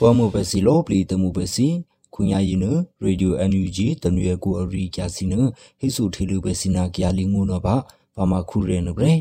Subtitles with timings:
[0.00, 1.68] ဖော်မပဲစီလောပလီတမှုပဲစီ
[2.14, 2.60] ခုညာရင်
[3.02, 5.32] ရေဒီယိုအန်ယူဂျီတနွေကိုအရီကျစီန
[5.78, 7.76] ဟိဆုထေလူပဲစီနာကြလီငုနောပါ
[8.16, 9.14] ဘာမခုရဲနဘရေ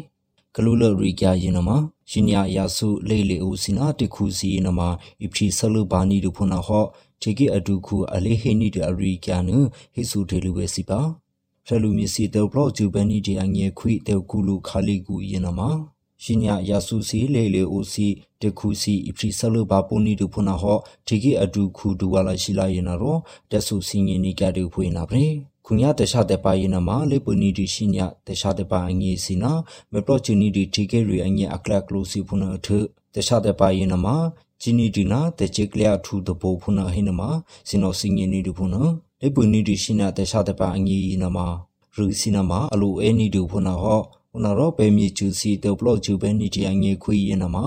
[0.55, 1.70] ကလူလရီကြရင်နမ
[2.09, 4.79] ရှင်ညာယာဆုလေလေဦးစီနာတခုစီနမ
[5.21, 6.86] ဣပတိဆလုဘာနီဒုဖနာဟော
[7.21, 9.50] ခြေကအဒုခုအလေးဟိနီတအရီကျန
[9.94, 11.00] ဟိဆုထေလူပဲစီပါ
[11.68, 15.62] ဖလူမီစီတေဘလော့ဂျူဘန်နီဒီအငယ်ခွိတေကူလူခါလီကူရင်နမ
[16.24, 18.07] ရှင်ညာယာဆုစီလေလေအိုစီ
[18.42, 23.20] တခုစီအပရိဆလဘပူနီဒုဖနာဟောထေကိအဒုခုဒူဝလာရှိလာရင်တော့
[23.52, 25.26] တဆူစင်းရင်နီကတူဖွေနာပြေ
[25.66, 29.52] ခုညာတခြားတဲ့ပါရင်နမှာလေပနီဒီရှိညာတခြားတဲ့ပါအငေးစီနာ
[29.92, 32.68] မပလော့ချီနီဒီထေကိရီအငေးအကလကလိုစီဖုနာထ
[33.14, 34.16] တခြားတဲ့ပါရင်နမှာ
[34.62, 37.30] ဂျီနီဒီနာတချေကလျာထူတပိုဖုနာဟိနမှာ
[37.68, 38.81] စင်တော်စင်းရင်နီဒုဖုနာ
[39.22, 41.48] လေပနီဒီရှိညာတခြားတဲ့ပါအငေးနမှာ
[41.95, 44.02] ရူစီနာမှာအလိုအဲနီဒုဖုနာဟောု
[44.44, 47.66] နာရောပဲမြေကျူစီတေဘလော့ကျူပဲနီတီအငေခွေးရင်နမှာ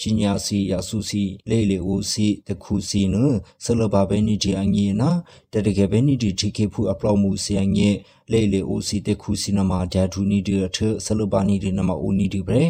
[0.00, 3.16] ရှင်ညာစီရဆူစီလေလေဦးစီတခုစီန
[3.64, 5.10] ဆလဘပဲနီတီအငေနာ
[5.52, 7.88] တတကယ်ပဲနီတီတီကေဖူအပလော့မှုစီအငေ
[8.32, 12.60] လေလေဦးစီတခုစီနမှာဓာထူနီတီအထဆလဘနီတီနမှာဦးနီတီပဲ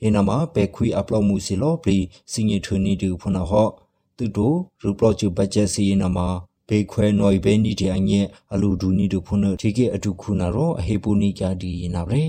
[0.00, 1.98] ဟေနမှာပဲခွေအပလော့မှုစီလောပလီ
[2.32, 3.68] စင်ငေထူနီတီဖုနာဟော
[4.16, 6.28] သူတို့ရူပလော့ကျူဘတ်ဂျက်စီနမှာ
[6.68, 8.20] ဘေခွဲနော်ဘဲနီတဲ့အငဲ
[8.52, 12.26] အလူဒူနီဒူဖုန်ထေကေအတုခုနာရောအဟေပူနီကာဒီနာဗရေ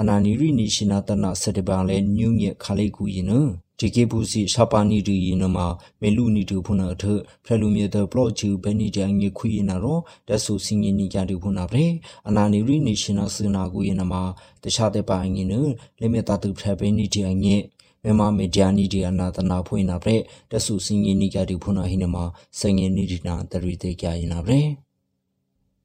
[0.00, 3.32] အနာနီရီနီရှင်နာတနာစတဘာလဲညူညက်ခလေးကူရင်န
[3.80, 5.66] ဒီကေပူစီရှာပါနီဒီရင်နမှာ
[6.00, 7.04] မေလူနီတူဖုန်အထ
[7.44, 11.86] ဖလူမြေတဲ့ဘလော့ချူဘဲနီတဲ့အငဲခွေရင်နာရောတက်ဆူစင်ငင်းနီကာဒီဖုန်နာဗရေ
[12.28, 14.22] အနာနီရီနီရှင်နာစနာကူရင်နမှာ
[14.62, 15.54] တခြားတဲ့ပါအငင်းန
[16.00, 17.56] လေမေတာတူဖရဘဲနီတဲ့အငဲ
[18.06, 20.10] မြန်မာမီဒီယာနီဒီယာနာတနာဖွင့်နာပြ
[20.50, 22.24] တဆူစင်ငင်းနီကြတူဖွင့်နာဟိနမှာ
[22.58, 24.54] စငင်းနီဒီနာတရီတေကြရင်နာပြ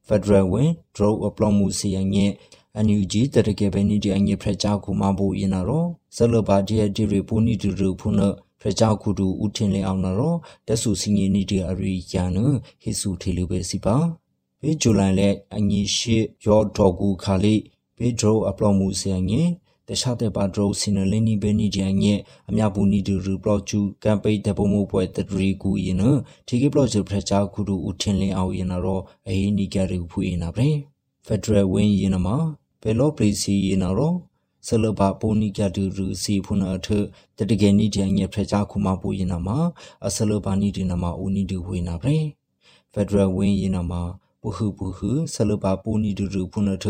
[0.08, 2.34] ဖက်ဒရယ်ဝင်ဒရိုအပလော့မှုစီယငင်း
[2.76, 8.20] အန်ယူဂျီတရကေဘနီဒီအငေဖရချာကူမဘူရင်နာရောဇလဘာဒီယဒီရီပူနီဒူရူဖုန
[8.62, 10.36] ဖရချာကူဒူဦးထင်လေအောင်နာရော
[10.68, 12.38] တဆူစင်ငင်းနီဒီအရီယာန
[12.82, 13.96] ဟိဆူထေလူပဲစီပါ
[14.62, 17.56] ဘေဂျူလိုင်လက်အငေရှိရောဒေါ်ကူခါလိ
[17.98, 19.52] ဘေဒရိုအပလော့မှုစီယငင်း
[19.92, 22.20] တခြားတဲ့ပါဒရိုစင်လင်းနီဘဲနီဂျန်ရဲ့
[22.50, 26.04] အမြပူနီဒူရူပလော့ချူကမ်ပိတ်တဲ့ပုံမှုပွဲတဒရီကူရင်န
[26.48, 30.68] တီကေပလော့ချူဖရက်ချာကူဒူဦးထင်လင်းအောင်ရင်တော့အဟိနီကရီဖူရင်နာပဲ
[31.26, 32.38] ဖက်ဒရယ်ဝင်းရင်နမှာ
[32.82, 34.16] ဘယ်လော့ပလီစီရင်တော့
[34.68, 36.88] ဆလဘပိုနီကတူရူစီဖုနာထ
[37.38, 39.58] တတကယ်နီဂျန်ရဲ့ဖရက်ချာခုမပူရင်နာမှာ
[40.06, 42.16] အဆလဘနီဒီနာမှာဦးနီဒူဝေနာပဲ
[42.94, 44.02] ဖက်ဒရယ်ဝင်းရင်နာမှာ
[44.42, 46.86] ပုဟုပုဟုဆလဘပူနီဒူရူဖုနထ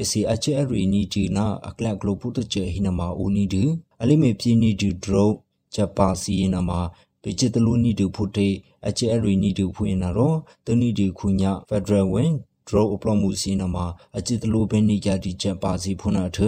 [0.00, 3.62] အစီအချေရီနီတီနာအကလကလိုပုတချေဟိနမာဦးနီဒူ
[4.02, 5.30] အလိမေပြင်းနီဒူဒရော
[5.74, 6.80] ဂျပါစီနမာ
[7.22, 8.48] ပေချစ်တလူနီဒူဖုတေ
[8.88, 10.34] အချေရီနီဒူဖွင့်နာရော
[10.66, 12.32] တနီဒီခုညာဖက်ဒရယ်ဝင်
[12.68, 13.86] ဒရောအပလောမှုစီနမှာ
[14.16, 16.38] အချစ်တလူဘဲနီကြတီချက်ပါစီဖုနာထ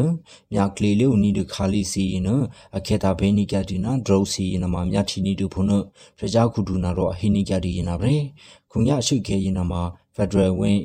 [0.52, 2.28] မြကလေးလေးဦးနီဒခါလီစီန
[2.76, 5.70] အခေတာဘဲနီကြတီနာဒရောစီနမှာမြထီနီဒူဖုန
[6.18, 8.18] ဖကြခုဒူနာရောအဟိနီကြတီနာဗရေ
[8.70, 9.82] ခုညာရှိခဲရင်နာမှာ
[10.14, 10.80] ဖက်ဒရယ်ဝင်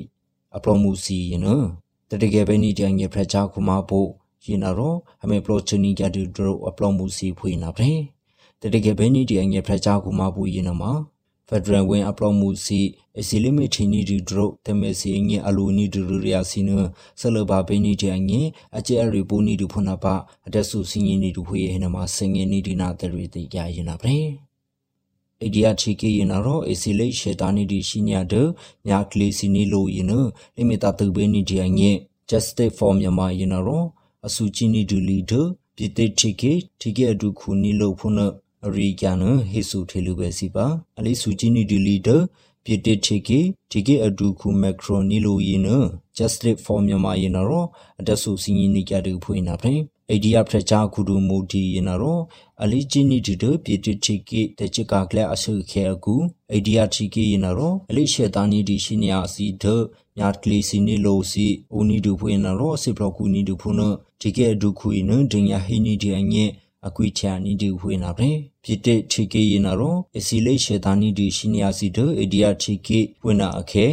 [0.56, 1.48] အပလောမှုစီရင်န
[2.10, 4.10] တတကယ်ပဲနီတန်ငယ်ဖရချာခုမဖို့
[4.46, 7.90] ရင်တော့အမေပလောချနီကတူဒရိုအပလောမှုစီဖွေနာပဲ
[8.62, 10.94] တတကယ်ပဲနီတန်ငယ်ဖရချာခုမဖို့ရင်တော့မှာ
[11.48, 12.80] ဖက်ဒရယ်ဝင်အပလောမှုစီ
[13.20, 16.70] အစီလီမီတီနီဒီဒရိုတမေစီငယ်အလူနီဒရရီယာစီန
[17.20, 18.48] ဆလဘာပဲနီတန်ငယ်
[18.78, 20.16] အကျဲရီပူနီဒူဖနာပါ
[20.48, 24.16] အတက်ဆူစင်းရင်နီဒူဖွေဟနမှာစင်ငယ်နီဒီနာတရီတေကြရင်နာပဲ
[25.44, 28.34] အိဒီယာချီကေရင်တော့အစီလိရှေတာနီဒီရှိညာဒ
[28.88, 30.14] ညာကလေးစီနီလိုရင်န
[30.56, 31.92] လိမီတာတူဘေနီဒီအငဲ
[32.30, 33.86] justice for မြန်မာရင်တော့
[34.28, 35.32] အစုချင်းနီဒူလီဒ
[35.76, 38.20] ပြစ်တိချီကေတီကေအဒုခုနီလိုဖုန
[38.66, 39.18] အရိကန်
[39.52, 40.66] ဟေဆုထေလူပဲစီပါ
[41.00, 42.10] အလေးစုချင်းနီဒူလီဒ
[42.66, 43.40] ပြစ်တိချီကေ
[43.72, 45.62] တီကေအဒုခုမက်ခရိုနီလိုရင်
[46.18, 47.68] justice for မြန်မာရင်တော့
[48.00, 49.74] အတဆုစီနီကြတူဖွင့်နာဖေ
[50.12, 52.22] အိဒီယာဖရချာခုဒူမူဒီရင်တော့
[52.64, 56.16] အလီဂျီနီဒီဒပြတိချီကိတချကကလအဆုခဲအကူ
[56.52, 59.66] အိဒီယာချီကိရင်တော့အလီရှေတာနီဒီရှိနီယာစီဒ
[60.18, 63.82] မြတ်ကလီစီနီလိုစီအိုနီဒူဖွင့်တော့စီပလကူနီဒူဖုန
[64.22, 66.46] ဒီကေဒူခွေနဒင်ယာဟီနီဒီအငဲ
[66.88, 68.30] အကွိချာနီဒီဖွင့်နာပဲ
[68.64, 73.86] ပြတိချီကိရင်တော့အစီလေးရှေတာနီဒီရှိနီယာစီဒအိဒီယာချီကိဖွင့်နာအခဲ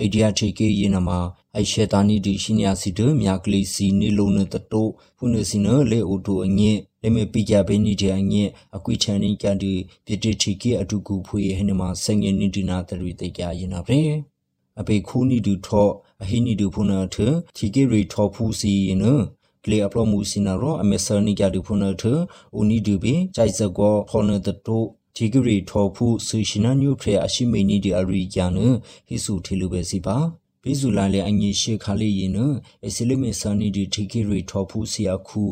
[0.00, 1.18] အိဒီယာချီကိရင်နမှာ
[1.56, 6.72] အိရှေတာနီဒီရှိနီယာစီဒမြတ်ကလီစီနီလိုနတတိုဖုနစီနလေအိုတိုအငဲ
[7.02, 8.44] လေမေပိကြဘေနီတဲ့အငဲ
[8.76, 9.72] အကွိချန်နီကန်ဒီ
[10.06, 14.00] ပြတိချီကိအတုကူဖွေဟနမှာဆငယ်နီဒီနာတရီတေကြရင်နာပဲ
[14.80, 15.88] အပေခူနီဒူထော
[16.22, 17.16] အဟိနီဒူဖုနာထ
[17.56, 19.06] ချီကိရီထောဖူစီရင်န
[19.64, 22.02] ကလေအပလောမှုစီနာရောအမေဆာနီကြဒူဖုနာထ
[22.58, 24.82] ဦးနီဒူဘီဂျိုက်ဇကောဖောနတတို
[25.16, 30.18] ဒီဂရီထောဖူဆူရှင်နာညုဖရအရှိမေနီဒီအရီကျန်ဟိစုထေလူပဲစီပါ
[30.68, 32.38] ဘိဇူလာလေအငြိရှေခါလေးရင်န
[32.86, 35.42] အစလိမေဆာနီဒီဒီဂရီထောဖူစီယခု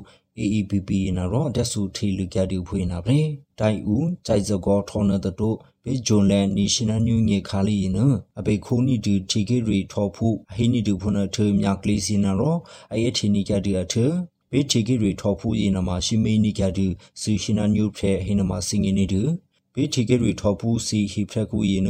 [0.40, 3.18] AEPP နာရောတက်ဆူထီလူကြတူဖွေနာပဲ
[3.58, 7.98] တိုင်ဦးကြိုက်စကောထောနတတို့ဘေဂျွန်လန် National New ငေခါလီန
[8.38, 12.56] အဘေခိုနီတူတီကေရီထောဖူအဟိနီတူဖုန်ထေမြကလီစီနာရော
[12.92, 14.06] အယထီနီကြတူအထေ
[14.50, 16.86] ဘေတီကေရီထောဖူယနမရှိမေနီကြတူ
[17.20, 19.22] စီရှိနာညူဖဲဟိနမစင်ငနေတူ
[19.74, 21.88] ဘေတီကေရီထောဖူစီဟိဖရက်ကူယန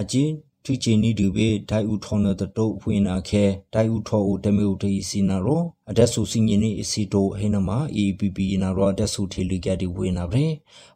[0.00, 0.32] အချင်း
[0.64, 10.48] သူချီနီဒူဘေဒိုင်ဦးထောနတတုတ်ဖွင့်နာခဲဒိုင်ဦးထောဦးတမေဦးတေးစီနာရောအဒက်ဆူစင်ညင်းအစီတိုဟေနမ APP နာရောအဒက်ဆူထေလူကတိဝေနာဗရေ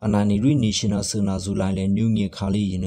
[0.04, 2.86] အနာနီရီနေရှင်နယ်စနာဇူလိုင်းလဲညူငေခါလီယန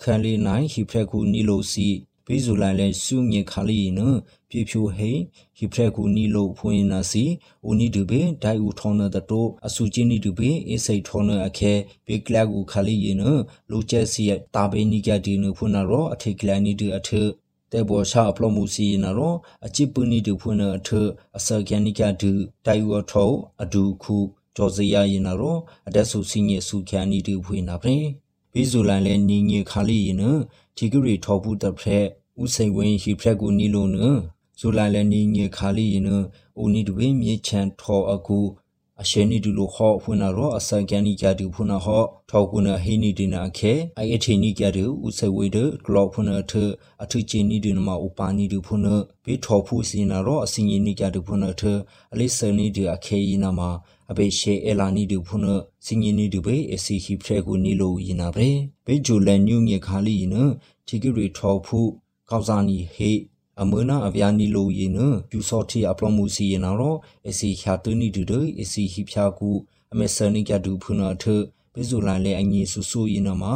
[0.00, 1.88] ခန်လီနိုင်ဟိဖရက်ကူနီလိုစီ
[2.26, 4.00] ဘေဇူလိုင်းလဲစုငေခါလီယန
[4.48, 5.10] ပြေဖြိုဟေ
[5.56, 7.24] ဟိဖရက်ကူနီလိုဖွင့်နာစီ
[7.68, 11.72] ဦးနီဒူဘေဒိုင်ဦးထောနတတုအဆူချင်းနီဒူဘေအစိတ်ထောနအခဲ
[12.06, 13.22] ဘေကလကူခါလီယန
[13.70, 14.24] လိုချက်စီ
[14.54, 17.10] တာဘေနီကဒီနဖွနာရောအထိကလနီဒူအထ
[17.72, 19.34] တဲ့ဘောရှာအပလောမှုစီနာရော
[19.66, 20.90] အချစ်ပူနီဒူဖွနာအထ
[21.36, 22.32] အစကန်နီကဒူ
[22.66, 23.30] ဒိုင်ဝထော
[23.62, 24.16] အဒူခု
[24.56, 25.56] ကျော်စရာရင်နာရော
[25.88, 27.96] အတက်ဆူစင်းရစုခန်နီဒူဖွနာပြေ
[28.52, 30.22] ဘီဇူလိုင်းလဲနီငေခါလီယန
[30.76, 32.04] တီဂရီထောဘူးတဖက်
[32.42, 33.96] ဥစိန်ဝင်းဟိဖရက်ကူနီလိုန
[34.58, 36.08] ဇူလိုင်လနီငေခါလီယန
[36.58, 38.38] အိုနီဒဝေမြေချန်ထောအကူ
[39.02, 46.52] အရှေနီဒူလိုခောဖွနာရောအစကန်နီကြတူဖွနာဟောထောကုနာဟိနီဒီနာခဲအိုင်အထေနီကြတူဥစဝေဒကလောဖွနာထ
[47.02, 48.94] အထုချီနီဒီနမဥပါနီဒူဖွနာ
[49.24, 51.62] ဘေထောဖူစီနာရောအစင်နီကြတူဖွနာထ
[52.12, 53.70] အလိစနီဒီအခဲယီနာမှာ
[54.10, 55.54] အဘေရှေအလာနီဒူဖွနာ
[55.84, 58.48] စင်နီဒူဘေအစီဟိဖရဲကိုနီလိုယီနာဘေ
[58.86, 60.36] ဘေဂျူလန်ညူငေခါလီယန
[60.86, 61.78] တီဂရီထောဖူ
[62.30, 63.12] ကောက်စာနီဟေ
[63.60, 64.98] အမနာအဗျာနီလိုယေန
[65.30, 66.96] ပြူစောတီအပလမှုစီယနာရော
[67.28, 69.50] အစီခါတူနီဒူဒအစီဟိဖြာကူ
[69.92, 71.24] အမေဆနီကဒူဖုနာထ
[71.72, 73.54] ပိဇူလာလေအငီဆူဆူယနာမှာ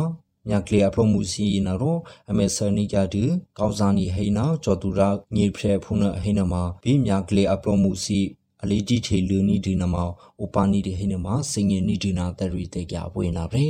[0.49, 1.97] မြကလေအပလမှုစီယနာရော
[2.31, 3.25] အမေဆနီကဒူ
[3.59, 8.21] ကောင်းစာနီဟိနာကျော်တူရာညေဖရဲဖုနာဟိနာမှာဘေးမြကလေအပလမှုစီ
[8.63, 10.11] အလီတီထေလူနီဒီနမော
[10.43, 13.65] ဥပနီဒီဟိနမစင်ငင်နီဒီနာတရီတေကြပွေနာပဲ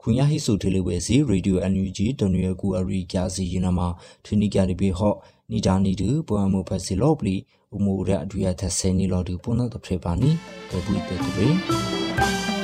[0.00, 3.80] ခွန်ရဟိဆိုထေလေဝဲစီရေဒီယိုအန်ယူဂျီတနွေကူအရီကြစီယနမ
[4.24, 5.16] ထနီကြဒီဘေဟော့
[5.52, 7.36] နီဒါနီတူပွားမှုဖက်စီလောပလီ
[7.74, 10.30] ဥမိုရအဒွေယသဆဲနီလောတူပုနတ်တဖေပါနီ
[10.70, 12.61] တေဘူးတေတူ